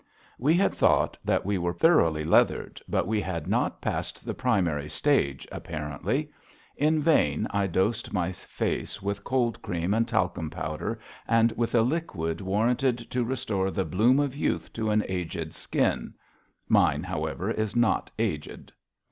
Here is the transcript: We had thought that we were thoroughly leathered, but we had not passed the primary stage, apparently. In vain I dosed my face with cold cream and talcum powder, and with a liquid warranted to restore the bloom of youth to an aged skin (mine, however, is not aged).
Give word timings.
We 0.39 0.55
had 0.55 0.73
thought 0.73 1.15
that 1.23 1.45
we 1.45 1.59
were 1.59 1.73
thoroughly 1.75 2.23
leathered, 2.23 2.81
but 2.87 3.05
we 3.07 3.21
had 3.21 3.45
not 3.47 3.81
passed 3.81 4.25
the 4.25 4.33
primary 4.33 4.89
stage, 4.89 5.47
apparently. 5.51 6.31
In 6.75 7.03
vain 7.03 7.45
I 7.51 7.67
dosed 7.67 8.11
my 8.11 8.31
face 8.31 8.99
with 9.03 9.23
cold 9.23 9.61
cream 9.61 9.93
and 9.93 10.07
talcum 10.07 10.49
powder, 10.49 10.99
and 11.27 11.51
with 11.51 11.75
a 11.75 11.83
liquid 11.83 12.41
warranted 12.41 12.97
to 13.11 13.23
restore 13.23 13.69
the 13.69 13.85
bloom 13.85 14.19
of 14.19 14.35
youth 14.35 14.73
to 14.73 14.89
an 14.89 15.03
aged 15.07 15.53
skin 15.53 16.15
(mine, 16.67 17.03
however, 17.03 17.51
is 17.51 17.75
not 17.75 18.09
aged). 18.17 18.73